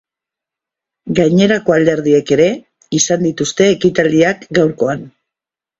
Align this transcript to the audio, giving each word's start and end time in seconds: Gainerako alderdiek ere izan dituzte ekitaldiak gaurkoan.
Gainerako 1.19 1.75
alderdiek 1.77 2.33
ere 2.39 2.49
izan 3.01 3.29
dituzte 3.31 3.71
ekitaldiak 3.79 4.53
gaurkoan. 4.63 5.11